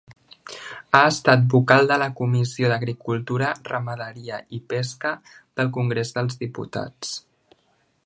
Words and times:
Ha 0.95 1.01
estat 1.09 1.43
Vocal 1.53 1.89
de 1.91 1.97
la 2.05 2.07
Comissió 2.21 2.71
d'Agricultura, 2.73 3.53
Ramaderia 3.69 4.41
i 4.59 4.63
Pesca 4.75 5.15
del 5.37 5.73
Congrés 5.81 6.19
dels 6.21 6.45
Diputats. 6.45 7.17